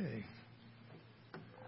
[0.00, 0.24] Okay.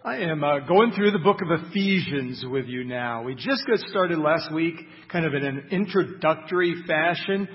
[0.04, 3.22] I am uh, going through the book of Ephesians with you now.
[3.22, 4.74] We just got started last week,
[5.10, 7.46] kind of in an introductory fashion.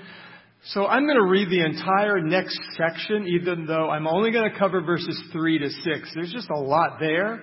[0.66, 4.58] So I'm going to read the entire next section, even though I'm only going to
[4.58, 5.84] cover verses 3 to 6.
[6.14, 7.42] There's just a lot there,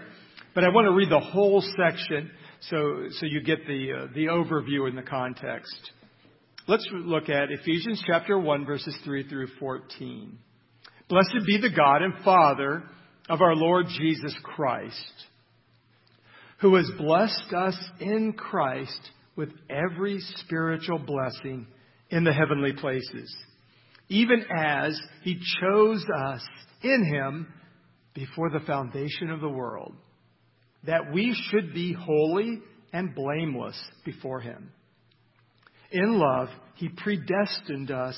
[0.54, 2.32] but I want to read the whole section
[2.62, 5.92] so, so you get the, uh, the overview and the context.
[6.68, 10.38] Let's look at Ephesians chapter 1, verses 3 through 14.
[11.10, 12.83] Blessed be the God and Father
[13.29, 15.14] of our Lord Jesus Christ,
[16.60, 19.00] who has blessed us in Christ
[19.36, 21.68] with every spiritual blessing
[22.10, 23.36] in the heavenly places,
[24.10, 26.42] even as he chose us
[26.84, 27.48] in him
[28.14, 29.93] before the foundation of the world,
[30.86, 32.62] that we should be holy
[32.94, 34.72] and blameless before him.
[35.92, 38.17] In love, he predestined us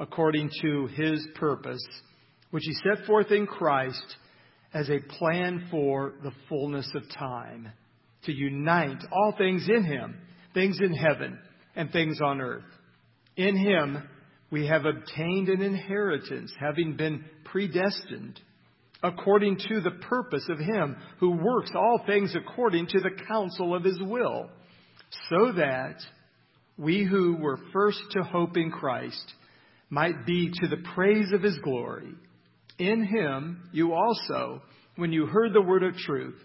[0.00, 1.86] according to his purpose,
[2.50, 4.16] which he set forth in Christ
[4.72, 7.68] as a plan for the fullness of time,
[8.24, 10.16] to unite all things in him,
[10.54, 11.38] things in heaven
[11.76, 12.64] and things on earth.
[13.36, 14.08] In him
[14.50, 18.40] we have obtained an inheritance, having been predestined
[19.02, 23.84] according to the purpose of him who works all things according to the counsel of
[23.84, 24.50] his will,
[25.28, 25.96] so that
[26.76, 29.32] we who were first to hope in Christ
[29.90, 32.14] might be to the praise of his glory.
[32.78, 34.62] In him you also,
[34.96, 36.38] when you heard the word of truth,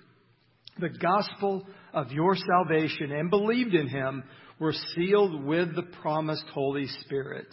[0.79, 4.23] the gospel of your salvation, and believed in him,
[4.59, 7.47] were sealed with the promised Holy Spirit,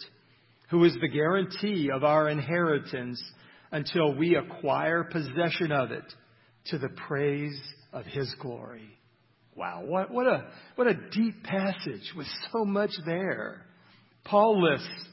[0.69, 3.21] who is the guarantee of our inheritance
[3.71, 6.03] until we acquire possession of it
[6.65, 7.59] to the praise
[7.91, 8.89] of his glory.
[9.55, 13.65] Wow, what, what, a, what a deep passage with so much there.
[14.25, 15.07] Paul lists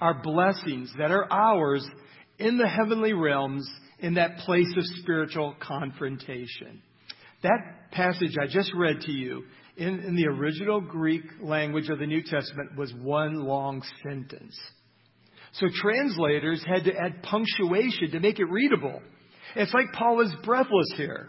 [0.00, 1.86] are blessings that are ours
[2.38, 6.82] in the heavenly realms in that place of spiritual confrontation.
[7.42, 9.44] That passage I just read to you
[9.76, 14.58] in, in the original Greek language of the New Testament was one long sentence.
[15.52, 19.00] So translators had to add punctuation to make it readable.
[19.56, 21.28] It's like Paul is breathless here.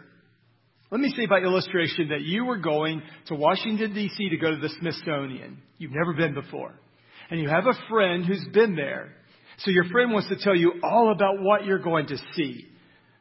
[0.90, 4.28] Let me say by illustration that you were going to Washington, D.C.
[4.28, 5.62] to go to the Smithsonian.
[5.78, 6.78] You've never been before
[7.32, 9.08] and you have a friend who's been there.
[9.60, 12.66] So your friend wants to tell you all about what you're going to see.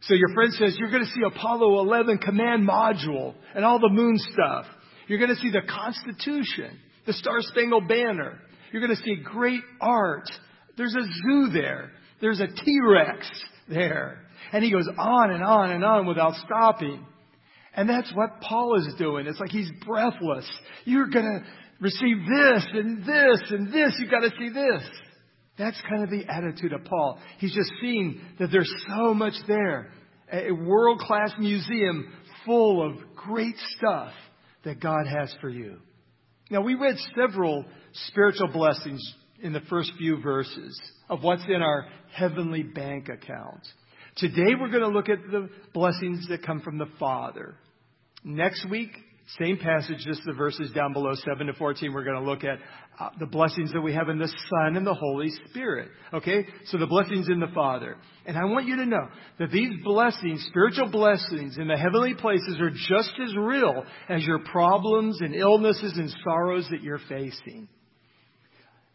[0.02, 3.90] So your friend says, you're going to see Apollo 11 command module and all the
[3.90, 4.66] moon stuff.
[5.08, 8.38] You're going to see the Constitution, the Star Spangled Banner.
[8.74, 10.30] You're going to see great art.
[10.76, 11.92] There's a zoo there.
[12.20, 13.30] There's a T-Rex
[13.70, 14.26] there.
[14.52, 17.06] And he goes on and on and on without stopping.
[17.74, 19.28] And that's what Paul is doing.
[19.28, 20.50] It's like he's breathless.
[20.84, 21.46] You're going to
[21.81, 23.97] receive this and this and this.
[24.00, 24.84] You've got to see this.
[25.58, 27.19] That's kind of the attitude of Paul.
[27.40, 29.91] He's just seeing that there's so much there.
[30.31, 32.14] A world class museum
[32.46, 34.14] full of great stuff
[34.64, 35.78] that God has for you.
[36.50, 37.66] Now, we read several
[38.08, 39.02] spiritual blessings
[39.41, 43.68] in the first few verses of what's in our heavenly bank account.
[44.18, 47.56] Today, we're going to look at the blessings that come from the Father.
[48.24, 48.91] Next week,
[49.40, 52.59] same passage, just the verses down below 7 to 14, we're going to look at
[53.00, 55.90] uh, the blessings that we have in the Son and the Holy Spirit.
[56.14, 56.46] Okay?
[56.66, 57.97] So the blessings in the Father.
[58.25, 59.08] And I want you to know
[59.40, 64.40] that these blessings, spiritual blessings in the heavenly places are just as real as your
[64.40, 67.70] problems and illnesses and sorrows that you're facing.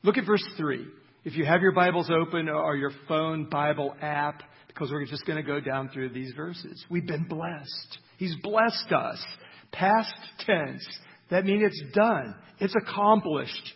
[0.03, 0.87] Look at verse 3.
[1.25, 5.43] If you have your Bibles open or your phone Bible app, because we're just going
[5.43, 6.85] to go down through these verses.
[6.91, 7.99] We've been blessed.
[8.19, 9.25] He's blessed us.
[9.73, 10.87] Past tense.
[11.31, 12.35] That means it's done.
[12.59, 13.73] It's accomplished.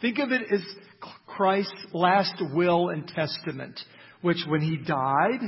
[0.00, 0.60] Think of it as
[1.26, 3.78] Christ's last will and testament,
[4.22, 5.40] which when he died,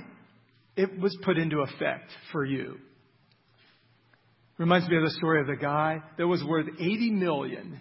[0.76, 2.76] it was put into effect for you.
[4.58, 7.80] Reminds me of the story of the guy that was worth 80 million.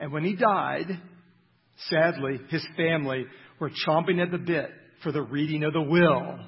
[0.00, 0.86] And when he died,
[1.88, 3.24] sadly, his family
[3.60, 4.70] were chomping at the bit
[5.02, 6.40] for the reading of the will.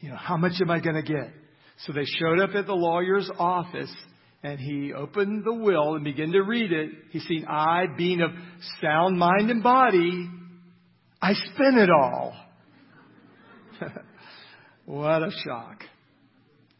[0.00, 1.32] You know, how much am I going to get?
[1.86, 3.94] So they showed up at the lawyer's office
[4.42, 6.90] and he opened the will and began to read it.
[7.10, 8.30] He seen, I, being of
[8.80, 10.28] sound mind and body,
[11.20, 12.36] I spent it all.
[14.86, 15.82] what a shock.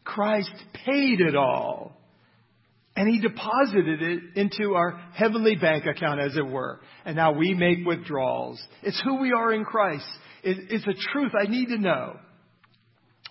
[0.03, 0.51] Christ
[0.85, 1.95] paid it all.
[2.95, 6.81] And he deposited it into our heavenly bank account, as it were.
[7.05, 8.61] And now we make withdrawals.
[8.83, 10.07] It's who we are in Christ.
[10.43, 12.17] It's a truth I need to know.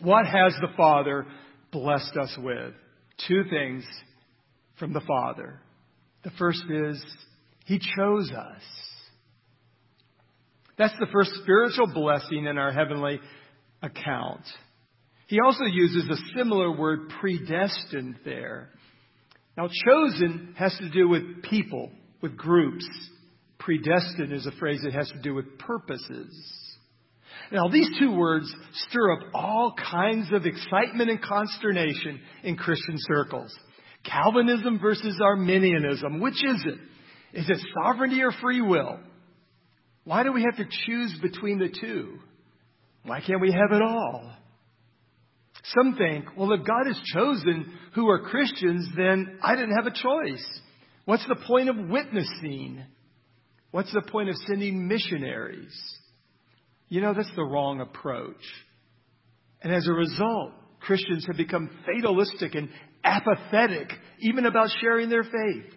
[0.00, 1.26] What has the Father
[1.72, 2.74] blessed us with?
[3.26, 3.84] Two things
[4.78, 5.60] from the Father.
[6.24, 7.04] The first is,
[7.66, 8.62] He chose us.
[10.76, 13.20] That's the first spiritual blessing in our heavenly
[13.82, 14.42] account.
[15.26, 18.70] He also uses a similar word, predestined, there.
[19.56, 21.90] Now, chosen has to do with people,
[22.22, 22.88] with groups.
[23.58, 26.32] Predestined is a phrase that has to do with purposes.
[27.50, 28.52] Now, these two words
[28.88, 33.54] stir up all kinds of excitement and consternation in Christian circles.
[34.04, 36.20] Calvinism versus Arminianism.
[36.20, 37.38] Which is it?
[37.38, 38.98] Is it sovereignty or free will?
[40.04, 42.18] Why do we have to choose between the two?
[43.04, 44.32] Why can't we have it all?
[45.64, 49.90] Some think, well, if God has chosen who are Christians, then I didn't have a
[49.90, 50.60] choice.
[51.04, 52.82] What's the point of witnessing?
[53.70, 55.74] What's the point of sending missionaries?
[56.88, 58.42] You know, that's the wrong approach.
[59.62, 62.68] And as a result, Christians have become fatalistic and
[63.04, 63.90] apathetic,
[64.20, 65.74] even about sharing their faith.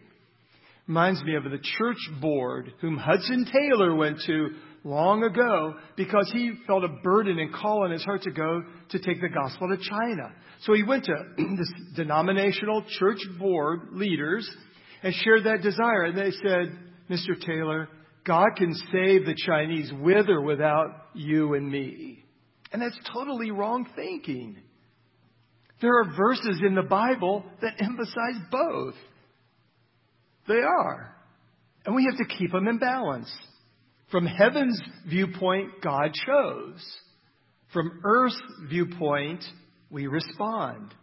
[0.88, 4.50] Reminds me of the church board whom Hudson Taylor went to
[4.84, 9.00] long ago because he felt a burden and call on his heart to go to
[9.00, 10.34] take the gospel to China.
[10.62, 14.50] So he went to this denominational church board leaders
[15.04, 16.04] and shared that desire.
[16.06, 16.78] And they said,
[17.10, 17.40] Mr.
[17.46, 17.88] Taylor,
[18.26, 22.24] God can save the Chinese with or without you and me.
[22.72, 24.58] And that's totally wrong thinking.
[25.82, 28.94] There are verses in the Bible that emphasize both.
[30.48, 31.16] They are.
[31.86, 33.32] And we have to keep them in balance.
[34.12, 36.84] From heaven's viewpoint, God chose.
[37.74, 39.44] From earth's viewpoint,
[39.90, 40.94] we respond.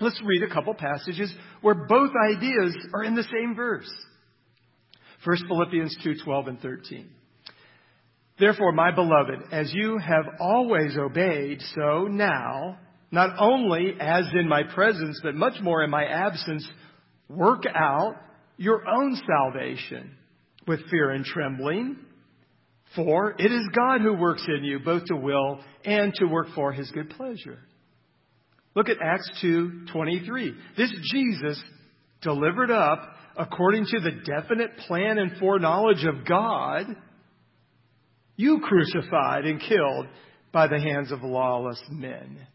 [0.00, 3.90] Let's read a couple passages where both ideas are in the same verse.
[5.24, 7.08] First Philippians 2, 12 and 13.
[8.38, 12.78] Therefore, my beloved, as you have always obeyed, so now,
[13.10, 16.68] not only as in my presence, but much more in my absence,
[17.28, 18.14] work out
[18.56, 20.16] your own salvation
[20.66, 21.96] with fear and trembling.
[22.96, 26.72] For it is God who works in you both to will and to work for
[26.72, 27.58] his good pleasure.
[28.74, 30.54] Look at Acts 2:23.
[30.76, 31.62] This Jesus
[32.22, 36.86] delivered up according to the definite plan and foreknowledge of God,
[38.36, 40.06] you crucified and killed
[40.52, 42.46] by the hands of lawless men.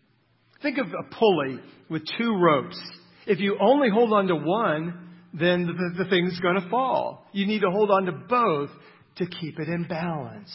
[0.62, 1.59] Think of a pulley
[1.89, 2.79] with two ropes.
[3.25, 7.25] If you only hold on to one, then the, the thing's going to fall.
[7.31, 8.69] You need to hold on to both
[9.18, 10.51] to keep it in balance.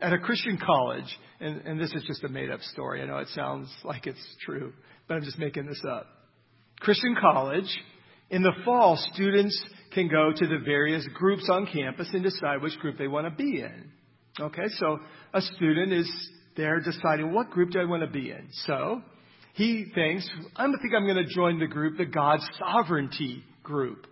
[0.00, 3.18] At a Christian college, and, and this is just a made up story, I know
[3.18, 4.72] it sounds like it's true,
[5.06, 6.06] but I'm just making this up.
[6.80, 7.68] Christian college,
[8.30, 9.58] in the fall, students
[9.92, 13.30] can go to the various groups on campus and decide which group they want to
[13.30, 13.90] be in.
[14.40, 14.98] Okay, so
[15.32, 18.48] a student is there deciding what group do I want to be in.
[18.66, 19.02] So
[19.54, 24.06] he thinks, I think I'm going to join the group, the God's sovereignty group.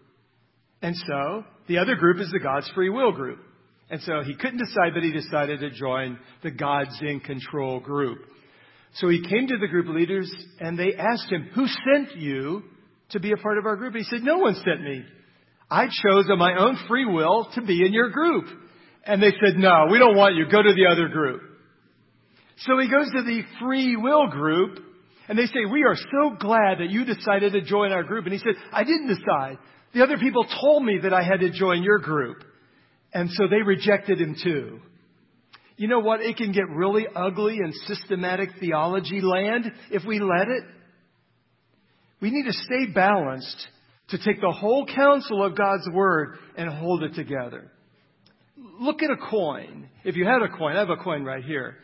[0.83, 3.41] And so the other group is the God's free will group.
[3.89, 8.19] And so he couldn't decide, but he decided to join the God's in control group.
[8.95, 12.65] So he came to the group leaders and they asked him, Who sent you
[13.11, 13.95] to be a part of our group?
[13.95, 15.05] He said, No one sent me.
[15.71, 18.47] I chose on my own free will to be in your group.
[19.05, 20.47] And they said, No, we don't want you.
[20.51, 21.43] Go to the other group.
[22.59, 24.79] So he goes to the free will group
[25.29, 28.25] and they say, We are so glad that you decided to join our group.
[28.25, 29.59] And he said, I didn't decide.
[29.95, 32.45] The other people told me that I had to join your group.
[33.13, 34.81] And so they rejected him too.
[35.77, 36.21] You know what?
[36.21, 40.65] It can get really ugly in systematic theology land if we let it.
[42.21, 43.69] We need to stay balanced
[44.09, 47.71] to take the whole counsel of God's Word and hold it together.
[48.81, 49.89] Look at a coin.
[50.05, 51.77] If you had a coin, I have a coin right here.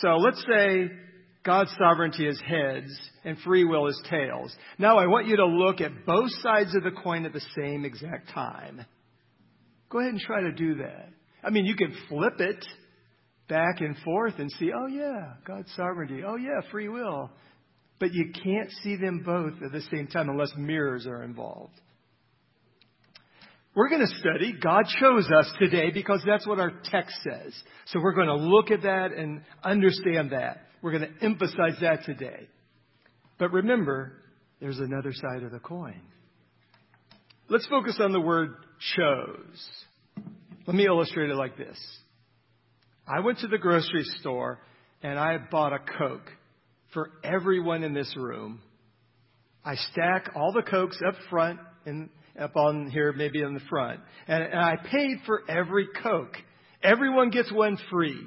[0.00, 0.90] So let's say
[1.44, 2.90] God's sovereignty is heads
[3.24, 4.54] and free will is tails.
[4.78, 7.84] Now I want you to look at both sides of the coin at the same
[7.84, 8.84] exact time.
[9.88, 11.08] Go ahead and try to do that.
[11.42, 12.64] I mean, you can flip it
[13.48, 16.22] back and forth and see, oh yeah, God's sovereignty.
[16.26, 17.30] Oh yeah, free will.
[18.00, 21.78] But you can't see them both at the same time unless mirrors are involved.
[23.74, 27.54] We're going to study God chose us today because that's what our text says.
[27.86, 30.66] So we're going to look at that and understand that.
[30.82, 32.48] We're going to emphasize that today.
[33.38, 34.14] But remember,
[34.60, 36.00] there's another side of the coin.
[37.48, 38.54] Let's focus on the word
[38.96, 39.68] chose.
[40.66, 41.78] Let me illustrate it like this.
[43.06, 44.60] I went to the grocery store
[45.02, 46.30] and I bought a Coke
[46.92, 48.60] for everyone in this room.
[49.64, 52.08] I stack all the Cokes up front and
[52.40, 54.00] up on here, maybe in the front.
[54.26, 56.36] And, and I paid for every Coke.
[56.82, 58.18] Everyone gets one free.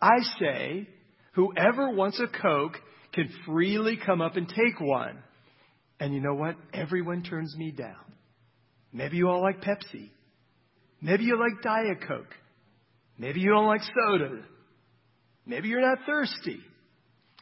[0.00, 0.88] I say,
[1.34, 2.78] whoever wants a Coke
[3.12, 5.18] can freely come up and take one.
[5.98, 6.56] And you know what?
[6.72, 7.96] Everyone turns me down.
[8.92, 10.10] Maybe you all like Pepsi.
[11.02, 12.34] Maybe you like Diet Coke.
[13.18, 14.42] Maybe you don't like soda.
[15.46, 16.60] Maybe you're not thirsty.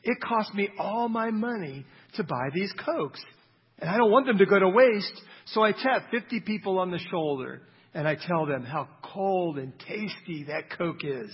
[0.02, 3.22] It cost me all my money to buy these Cokes.
[3.78, 6.90] And I don't want them to go to waste, so I tap 50 people on
[6.90, 7.62] the shoulder
[7.94, 11.30] and I tell them how cold and tasty that Coke is.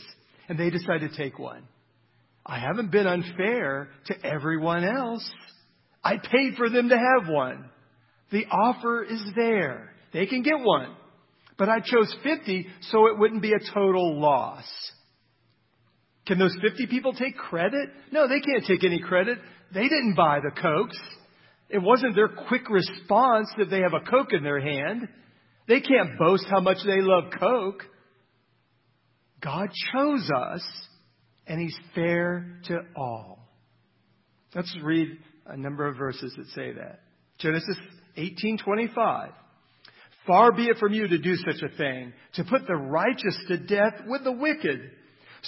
[0.49, 1.65] And they decide to take one.
[2.47, 5.29] I haven't been unfair to everyone else.
[6.03, 7.71] I paid for them to have one.
[8.31, 9.91] The offer is there.
[10.13, 10.95] They can get one.
[11.57, 14.65] But I chose 50 so it wouldn't be a total loss.
[16.27, 17.91] Can those 50 people take credit?
[18.11, 19.39] No, they can't take any credit.
[19.73, 20.99] They didn't buy the Cokes.
[21.69, 25.09] It wasn't their quick response that they have a Coke in their hand.
[25.67, 27.83] They can't boast how much they love Coke.
[29.43, 30.63] God chose us,
[31.47, 33.49] and He's fair to all.
[34.55, 35.09] Let's read
[35.47, 37.01] a number of verses that say that.
[37.39, 37.77] Genesis
[38.17, 39.33] 18:25.
[40.27, 43.59] Far be it from you to do such a thing, to put the righteous to
[43.59, 44.91] death with the wicked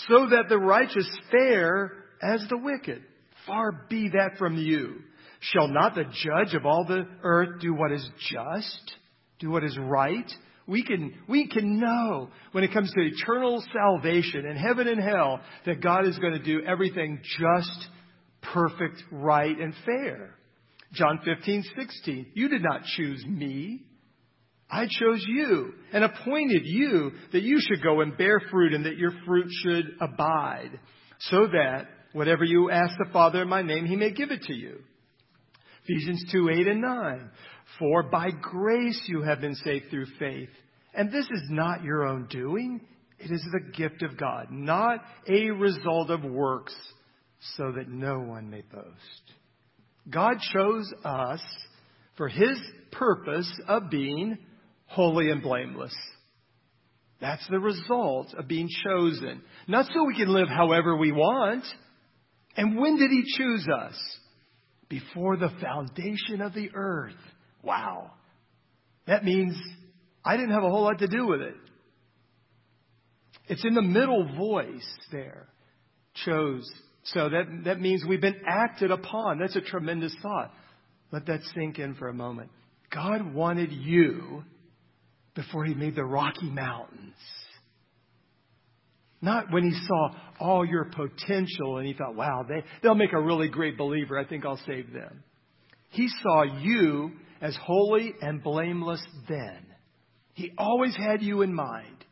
[0.08, 3.02] so that the righteous fare as the wicked.
[3.46, 4.96] Far be that from you.
[5.40, 8.94] Shall not the judge of all the earth do what is just?
[9.38, 10.30] Do what is right?
[10.66, 15.40] We can, we can know when it comes to eternal salvation and heaven and hell
[15.64, 17.86] that God is going to do everything just,
[18.52, 20.34] perfect, right, and fair.
[20.92, 22.32] John 15, 16.
[22.34, 23.85] You did not choose me.
[24.70, 28.96] I chose you and appointed you that you should go and bear fruit and that
[28.96, 30.78] your fruit should abide,
[31.20, 34.54] so that whatever you ask the Father in my name, he may give it to
[34.54, 34.80] you.
[35.84, 37.30] Ephesians 2, 8 and 9.
[37.78, 40.50] For by grace you have been saved through faith.
[40.94, 42.80] And this is not your own doing.
[43.18, 46.74] It is the gift of God, not a result of works,
[47.56, 49.22] so that no one may boast.
[50.10, 51.42] God chose us
[52.16, 52.58] for his
[52.92, 54.38] purpose of being
[54.86, 55.94] holy and blameless.
[57.20, 59.42] That's the result of being chosen.
[59.66, 61.64] Not so we can live however we want.
[62.56, 63.94] And when did He choose us?
[64.88, 67.14] Before the foundation of the earth.
[67.62, 68.12] Wow.
[69.06, 69.56] That means
[70.24, 71.54] I didn't have a whole lot to do with it.
[73.48, 75.48] It's in the middle voice there.
[76.24, 76.68] Chose.
[77.04, 79.38] So that, that means we've been acted upon.
[79.38, 80.52] That's a tremendous thought.
[81.12, 82.50] Let that sink in for a moment.
[82.92, 84.44] God wanted you
[85.36, 87.14] before he made the Rocky Mountains.
[89.22, 90.08] Not when he saw
[90.40, 94.18] all your potential and he thought, wow, they, they'll make a really great believer.
[94.18, 95.22] I think I'll save them.
[95.90, 99.66] He saw you as holy and blameless then.
[100.34, 102.04] He always had you in mind.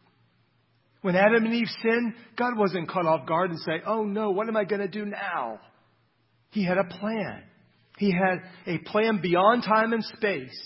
[1.02, 4.48] When Adam and Eve sinned, God wasn't caught off guard and say, oh no, what
[4.48, 5.60] am I going to do now?
[6.50, 7.42] He had a plan.
[7.98, 10.58] He had a plan beyond time and space,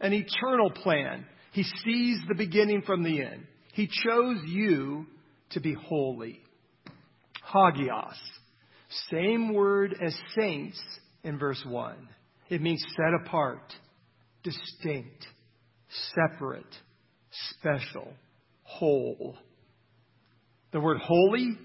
[0.00, 1.24] an eternal plan
[1.58, 3.44] he sees the beginning from the end.
[3.72, 5.06] He chose you
[5.50, 6.40] to be holy.
[7.42, 8.14] Hagios.
[9.10, 10.80] Same word as saints
[11.24, 11.96] in verse 1.
[12.48, 13.74] It means set apart,
[14.44, 15.26] distinct,
[16.14, 16.76] separate,
[17.50, 18.12] special,
[18.62, 19.36] whole.
[20.70, 21.58] The word holy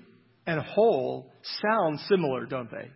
[0.48, 1.32] and whole
[1.62, 2.90] sound similar, don't they?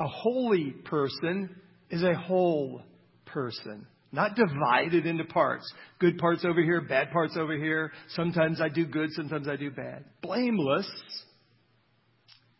[0.00, 1.48] A holy person
[1.88, 2.82] is a whole
[3.24, 3.86] person.
[4.16, 5.70] Not divided into parts.
[5.98, 7.92] Good parts over here, bad parts over here.
[8.08, 10.06] Sometimes I do good, sometimes I do bad.
[10.22, 10.90] Blameless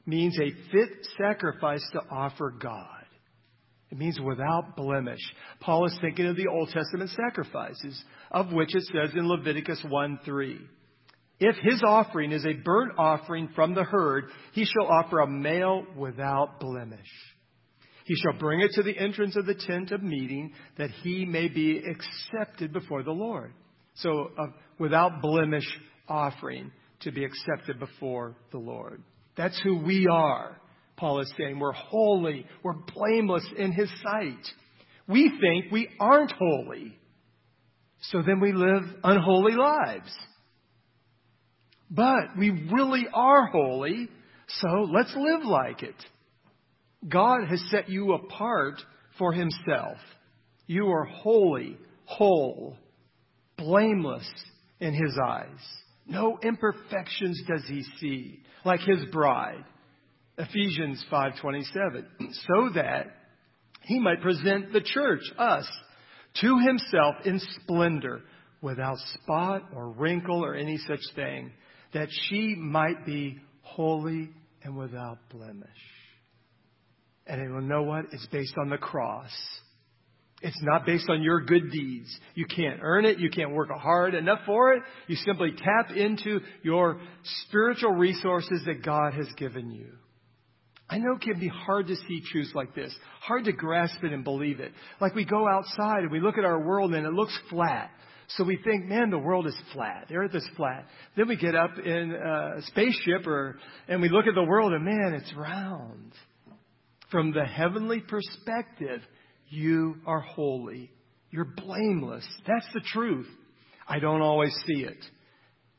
[0.04, 3.06] means a fit sacrifice to offer God.
[3.90, 5.22] It means without blemish.
[5.60, 10.20] Paul is thinking of the Old Testament sacrifices, of which it says in Leviticus 1
[10.26, 10.60] 3.
[11.40, 15.86] If his offering is a burnt offering from the herd, he shall offer a male
[15.96, 17.08] without blemish.
[18.06, 21.48] He shall bring it to the entrance of the tent of meeting that he may
[21.48, 23.52] be accepted before the Lord.
[23.94, 24.46] So, uh,
[24.78, 25.66] without blemish
[26.08, 26.70] offering
[27.00, 29.02] to be accepted before the Lord.
[29.36, 30.56] That's who we are,
[30.96, 31.58] Paul is saying.
[31.58, 34.46] We're holy, we're blameless in his sight.
[35.08, 36.96] We think we aren't holy.
[38.02, 40.16] So then we live unholy lives.
[41.90, 44.08] But we really are holy,
[44.46, 45.96] so let's live like it.
[47.08, 48.80] God has set you apart
[49.18, 49.98] for himself.
[50.66, 52.76] You are holy, whole,
[53.56, 54.28] blameless
[54.80, 55.60] in his eyes.
[56.06, 59.64] No imperfections does he see, like his bride.
[60.38, 63.06] Ephesians 5:27, so that
[63.82, 65.68] he might present the church, us,
[66.40, 68.22] to himself in splendor,
[68.60, 71.52] without spot or wrinkle or any such thing,
[71.94, 74.30] that she might be holy
[74.62, 75.68] and without blemish.
[77.26, 78.06] And you know what?
[78.12, 79.30] It's based on the cross.
[80.42, 82.14] It's not based on your good deeds.
[82.34, 83.18] You can't earn it.
[83.18, 84.82] You can't work hard enough for it.
[85.08, 87.00] You simply tap into your
[87.46, 89.86] spiritual resources that God has given you.
[90.88, 94.12] I know it can be hard to see truths like this, hard to grasp it
[94.12, 94.72] and believe it.
[95.00, 97.90] Like we go outside and we look at our world and it looks flat.
[98.28, 100.06] So we think, man, the world is flat.
[100.08, 100.86] The earth is flat.
[101.16, 104.84] Then we get up in a spaceship or, and we look at the world and
[104.84, 106.12] man, it's round.
[107.16, 109.00] From the heavenly perspective,
[109.48, 110.90] you are holy.
[111.30, 112.28] You're blameless.
[112.46, 113.26] That's the truth.
[113.88, 115.02] I don't always see it.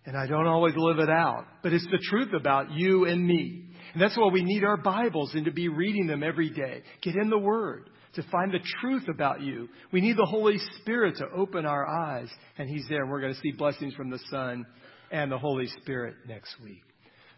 [0.08, 1.46] And I don't always live it out.
[1.62, 3.65] But it's the truth about you and me.
[3.94, 6.82] And that's why we need our Bibles and to be reading them every day.
[7.03, 9.70] Get in the Word to find the truth about you.
[9.91, 12.29] We need the Holy Spirit to open our eyes.
[12.58, 13.03] And He's there.
[13.03, 14.65] And we're going to see blessings from the Son
[15.12, 16.82] and the Holy Spirit next week.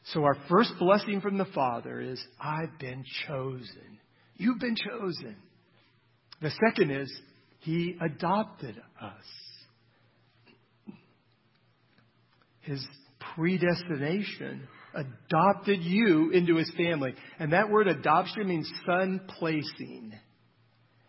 [0.06, 4.00] So our first blessing from the Father is, I've been chosen.
[4.36, 5.36] You've been chosen.
[6.42, 7.12] The second is,
[7.60, 9.26] He adopted us.
[12.62, 12.86] His
[13.36, 17.14] predestination adopted you into his family.
[17.40, 20.14] And that word adoption means son placing.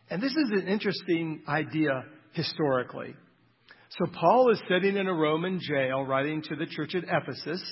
[0.08, 3.14] And this is an interesting idea historically.
[3.90, 7.62] So Paul is sitting in a Roman jail writing to the church at Ephesus,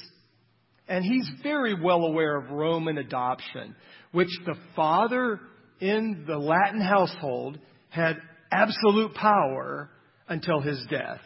[0.88, 3.76] and he's very well aware of Roman adoption,
[4.12, 5.40] which the father
[5.80, 7.58] in the Latin household
[7.90, 8.16] had
[8.50, 9.90] absolute power
[10.28, 11.20] until his death.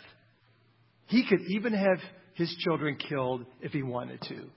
[1.07, 1.99] He could even have
[2.35, 4.51] his children killed if he wanted to.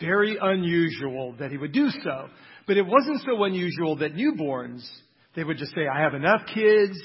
[0.00, 2.28] Very unusual that he would do so.
[2.66, 4.86] But it wasn't so unusual that newborns,
[5.34, 6.98] they would just say, I have enough kids.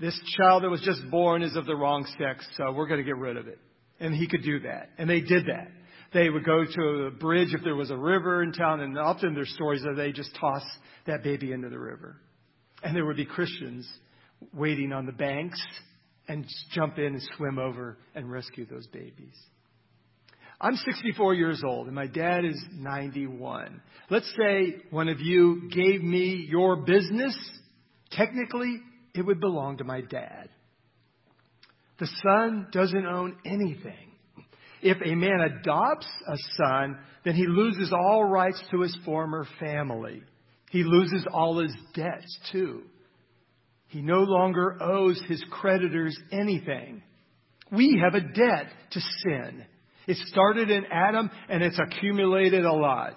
[0.00, 3.04] This child that was just born is of the wrong sex, so we're going to
[3.04, 3.58] get rid of it.
[4.00, 4.90] And he could do that.
[4.98, 5.68] And they did that.
[6.12, 9.34] They would go to a bridge if there was a river in town, and often
[9.34, 10.62] there's stories that they just toss
[11.06, 12.16] that baby into the river.
[12.82, 13.88] And there would be Christians
[14.52, 15.60] waiting on the banks
[16.28, 19.36] and jump in and swim over and rescue those babies.
[20.60, 23.82] I'm 64 years old and my dad is 91.
[24.10, 27.36] Let's say one of you gave me your business.
[28.12, 28.80] Technically,
[29.14, 30.48] it would belong to my dad.
[31.98, 34.11] The son doesn't own anything.
[34.82, 40.22] If a man adopts a son, then he loses all rights to his former family.
[40.70, 42.82] He loses all his debts too.
[43.88, 47.02] He no longer owes his creditors anything.
[47.70, 49.64] We have a debt to sin.
[50.06, 53.14] It started in Adam and it's accumulated a lot.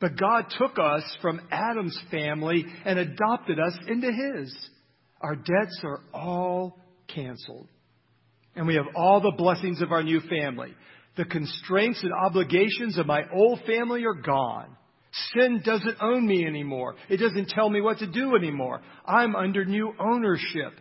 [0.00, 4.54] But God took us from Adam's family and adopted us into His.
[5.20, 6.78] Our debts are all
[7.12, 7.66] canceled.
[8.54, 10.74] And we have all the blessings of our new family.
[11.18, 14.76] The constraints and obligations of my old family are gone.
[15.34, 16.94] Sin doesn't own me anymore.
[17.08, 18.80] It doesn't tell me what to do anymore.
[19.04, 20.78] I'm under new ownership.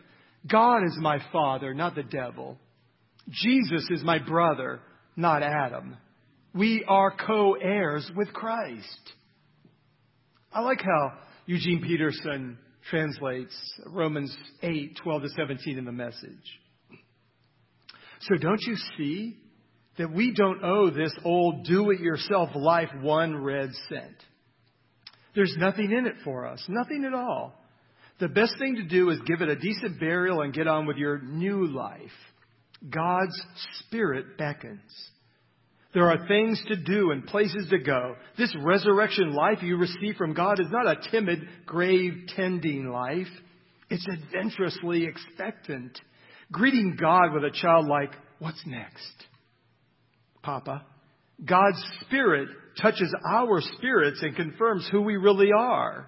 [0.48, 2.60] God is my father, not the devil.
[3.32, 4.80] Jesus is my brother,
[5.16, 5.98] not Adam.
[6.54, 9.14] We are co heirs with Christ.
[10.54, 11.14] I like how
[11.48, 12.60] Eugene Peterson
[12.92, 13.56] translates
[13.88, 16.60] Romans 8 12 to 17 in the message.
[18.20, 19.38] So don't you see
[19.98, 24.16] that we don't owe this old do it yourself life one red cent?
[25.36, 27.54] There's nothing in it for us, nothing at all.
[28.20, 30.98] The best thing to do is give it a decent burial and get on with
[30.98, 32.12] your new life.
[32.90, 33.40] God's
[33.80, 34.82] Spirit beckons.
[35.94, 38.16] There are things to do and places to go.
[38.38, 43.28] This resurrection life you receive from God is not a timid, grave tending life.
[43.90, 46.00] It's adventurously expectant.
[46.52, 49.26] Greeting God with a child like, What's next?
[50.48, 50.86] Papa.
[51.46, 52.48] God's Spirit
[52.82, 56.08] touches our spirits and confirms who we really are.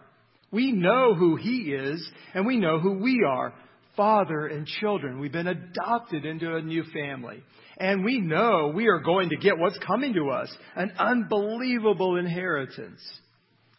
[0.50, 3.54] We know who He is, and we know who we are
[3.98, 5.20] father and children.
[5.20, 7.44] We've been adopted into a new family.
[7.80, 13.02] And we know we are going to get what's coming to us an unbelievable inheritance.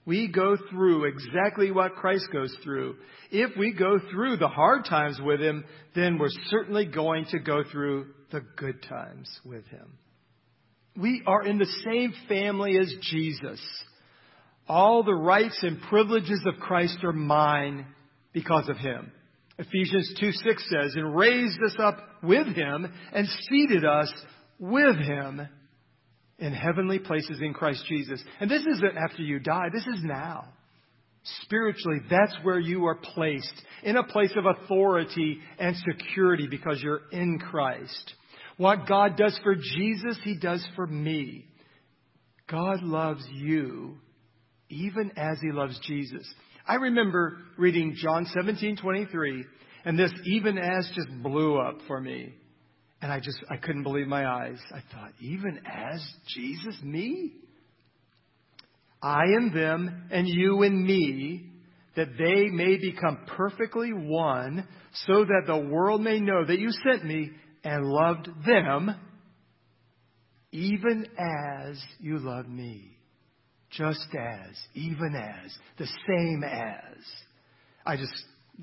[0.05, 2.97] We go through exactly what Christ goes through.
[3.31, 7.63] If we go through the hard times with Him, then we're certainly going to go
[7.73, 9.97] through the good times with Him.
[10.97, 13.61] We are in the same family as Jesus.
[14.69, 17.87] All the rights and privileges of Christ are mine
[18.33, 19.13] because of Him.
[19.61, 24.11] Ephesians 2 6 says, and raised us up with him and seated us
[24.59, 25.47] with him
[26.39, 28.23] in heavenly places in Christ Jesus.
[28.41, 30.49] And this isn't after you die, this is now.
[31.43, 37.03] Spiritually, that's where you are placed, in a place of authority and security because you're
[37.13, 38.15] in Christ.
[38.61, 41.47] What God does for Jesus, He does for me.
[42.47, 43.97] God loves you
[44.69, 46.31] even as He loves Jesus.
[46.69, 49.47] I remember reading John 17, 23,
[49.87, 52.35] and this even as just blew up for me.
[53.01, 54.59] And I just, I couldn't believe my eyes.
[54.75, 57.33] I thought, even as Jesus, me?
[59.03, 61.47] I in them and you in me,
[61.97, 64.69] that they may become perfectly one,
[65.07, 67.31] so that the world may know that you sent me
[67.65, 68.95] and loved them,
[70.53, 72.97] even as you loved me.
[73.71, 77.05] Just as, even as, the same as.
[77.87, 78.13] I just,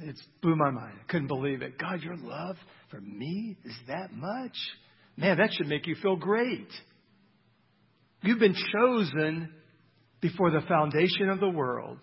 [0.02, 0.96] it blew my mind.
[1.02, 1.78] I couldn't believe it.
[1.80, 2.58] God, your love
[2.92, 4.56] for me is that much?
[5.16, 6.68] Man, that should make you feel great.
[8.22, 9.50] You've been chosen
[10.20, 12.00] before the foundation of the world.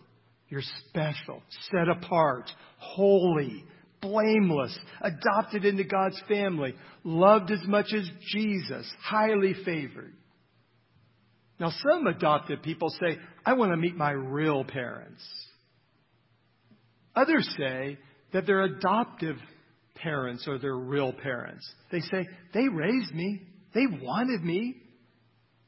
[0.48, 3.64] You're special, set apart, holy,
[4.04, 10.12] blameless, adopted into God's family, loved as much as Jesus, highly favored.
[11.58, 15.22] Now, some adopted people say, I want to meet my real parents.
[17.16, 17.98] Others say
[18.32, 19.36] that their adoptive
[19.94, 21.68] parents are their real parents.
[21.92, 23.42] They say, they raised me.
[23.72, 24.76] They wanted me.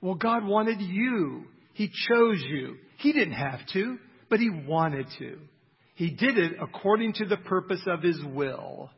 [0.01, 1.45] Well, God wanted you.
[1.75, 2.77] He chose you.
[2.99, 5.39] He didn't have to, but He wanted to.
[5.97, 8.91] He did it according to the purpose of His will.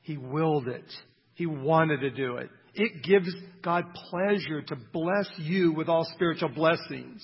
[0.00, 0.90] He willed it.
[1.34, 2.48] He wanted to do it.
[2.74, 3.28] It gives
[3.62, 7.22] God pleasure to bless you with all spiritual blessings.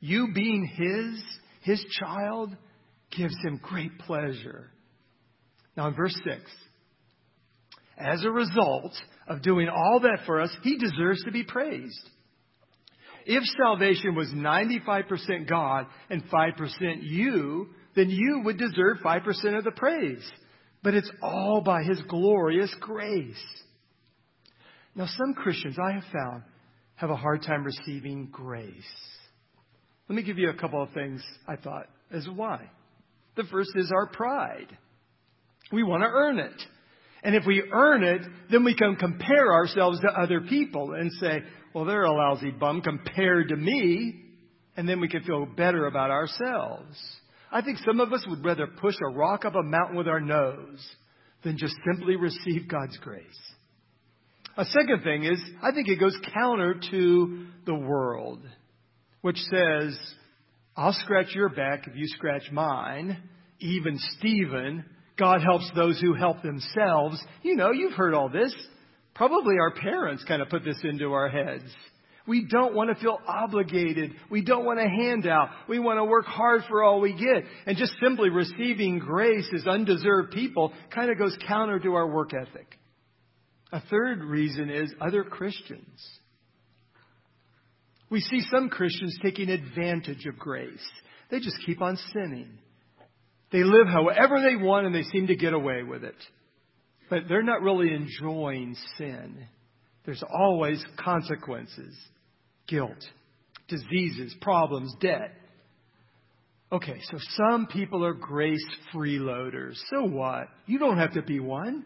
[0.00, 1.22] You being His,
[1.60, 2.56] His child,
[3.14, 4.70] gives Him great pleasure.
[5.76, 6.40] Now in verse 6,
[7.98, 8.94] as a result
[9.28, 12.08] of doing all that for us, He deserves to be praised.
[13.26, 19.72] If salvation was 95% God and 5% you, then you would deserve 5% of the
[19.74, 20.24] praise.
[20.82, 23.42] But it's all by His glorious grace.
[24.94, 26.42] Now, some Christians I have found
[26.96, 28.72] have a hard time receiving grace.
[30.08, 32.68] Let me give you a couple of things I thought as why.
[33.36, 34.76] The first is our pride.
[35.72, 36.62] We want to earn it.
[37.22, 41.40] And if we earn it, then we can compare ourselves to other people and say,
[41.74, 44.20] well, they're a lousy bum compared to me.
[44.76, 46.98] And then we can feel better about ourselves.
[47.52, 50.20] I think some of us would rather push a rock up a mountain with our
[50.20, 50.84] nose
[51.44, 53.22] than just simply receive God's grace.
[54.56, 58.40] A second thing is, I think it goes counter to the world,
[59.20, 59.96] which says,
[60.76, 63.22] I'll scratch your back if you scratch mine.
[63.60, 64.84] Even Stephen,
[65.16, 67.22] God helps those who help themselves.
[67.42, 68.54] You know, you've heard all this.
[69.14, 71.70] Probably our parents kind of put this into our heads.
[72.26, 74.12] We don't want to feel obligated.
[74.30, 75.50] We don't want a handout.
[75.68, 77.44] We want to work hard for all we get.
[77.66, 82.32] And just simply receiving grace as undeserved people kind of goes counter to our work
[82.32, 82.78] ethic.
[83.72, 86.00] A third reason is other Christians.
[88.08, 90.86] We see some Christians taking advantage of grace.
[91.30, 92.58] They just keep on sinning.
[93.52, 96.14] They live however they want and they seem to get away with it.
[97.14, 99.46] But they're not really enjoying sin.
[100.04, 101.96] There's always consequences
[102.66, 102.98] guilt,
[103.68, 105.30] diseases, problems, debt.
[106.72, 109.74] Okay, so some people are grace freeloaders.
[109.90, 110.48] So what?
[110.66, 111.84] You don't have to be one.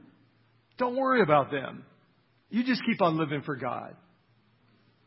[0.79, 1.85] Don't worry about them.
[2.49, 3.97] You just keep on living for God.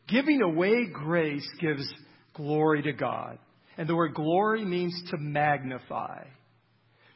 [0.06, 1.92] Giving away grace gives
[2.34, 3.40] glory to God.
[3.76, 6.26] And the word glory means to magnify.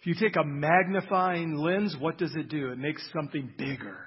[0.07, 2.71] You take a magnifying lens, what does it do?
[2.71, 3.99] It makes something bigger.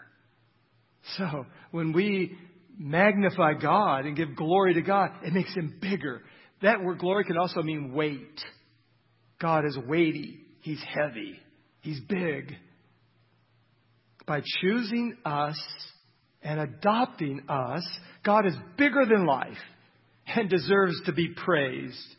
[1.18, 2.38] So when we
[2.78, 6.22] magnify God and give glory to God, it makes him bigger.
[6.62, 8.40] That word glory can also mean weight.
[9.42, 10.40] God is weighty.
[10.62, 11.38] He's heavy.
[11.82, 12.56] He's big.
[14.26, 15.62] By choosing us
[16.42, 17.86] and adopting us,
[18.24, 19.58] God is bigger than life
[20.28, 22.16] and deserves to be praised.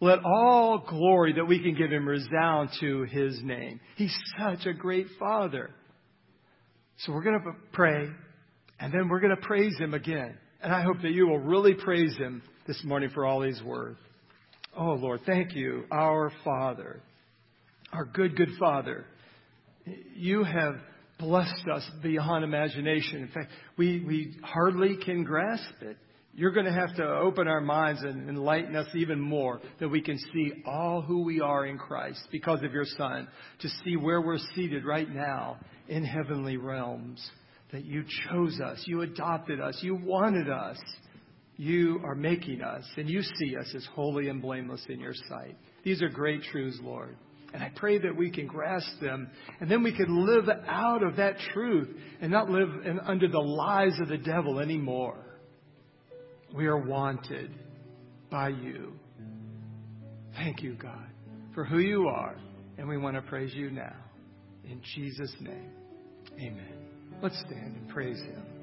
[0.00, 3.80] Let all glory that we can give him resound to his name.
[3.96, 5.70] He's such a great father.
[6.98, 8.08] So we're going to pray,
[8.80, 10.36] and then we're going to praise him again.
[10.62, 13.96] And I hope that you will really praise him this morning for all he's worth.
[14.76, 17.00] Oh, Lord, thank you, our Father,
[17.92, 19.06] our good, good Father.
[20.14, 20.76] You have
[21.18, 23.22] blessed us beyond imagination.
[23.22, 25.96] In fact, we, we hardly can grasp it.
[26.36, 30.00] You're going to have to open our minds and enlighten us even more that we
[30.00, 33.28] can see all who we are in Christ because of your Son,
[33.60, 37.24] to see where we're seated right now in heavenly realms,
[37.70, 40.78] that you chose us, you adopted us, you wanted us,
[41.56, 45.56] you are making us, and you see us as holy and blameless in your sight.
[45.84, 47.16] These are great truths, Lord.
[47.52, 51.16] And I pray that we can grasp them and then we can live out of
[51.16, 51.88] that truth
[52.20, 55.16] and not live in, under the lies of the devil anymore.
[56.54, 57.50] We are wanted
[58.30, 58.92] by you.
[60.36, 61.08] Thank you, God,
[61.52, 62.36] for who you are.
[62.78, 63.94] And we want to praise you now.
[64.64, 65.70] In Jesus' name,
[66.38, 66.74] amen.
[67.22, 68.53] Let's stand and praise him.